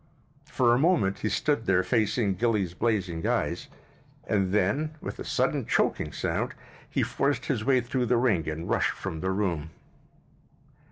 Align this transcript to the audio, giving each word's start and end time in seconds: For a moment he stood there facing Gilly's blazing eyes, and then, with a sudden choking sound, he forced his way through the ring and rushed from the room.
For 0.47 0.73
a 0.73 0.79
moment 0.79 1.19
he 1.19 1.29
stood 1.29 1.67
there 1.67 1.83
facing 1.83 2.33
Gilly's 2.33 2.73
blazing 2.73 3.27
eyes, 3.27 3.67
and 4.25 4.51
then, 4.51 4.95
with 4.99 5.19
a 5.19 5.23
sudden 5.23 5.63
choking 5.67 6.11
sound, 6.11 6.55
he 6.89 7.03
forced 7.03 7.45
his 7.45 7.63
way 7.63 7.81
through 7.81 8.07
the 8.07 8.17
ring 8.17 8.49
and 8.49 8.67
rushed 8.67 8.93
from 8.93 9.19
the 9.19 9.29
room. 9.29 9.69